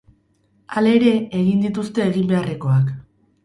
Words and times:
Halere, 0.79 1.11
egin 1.41 1.61
dituzte 1.67 2.07
egin 2.09 2.29
beharrekoak. 2.35 2.93